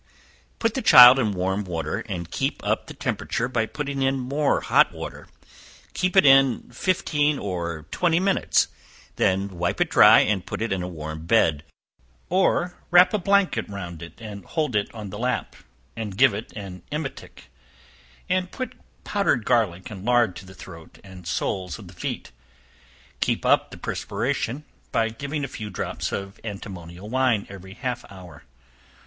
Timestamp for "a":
10.81-10.87, 13.13-13.19, 25.43-25.47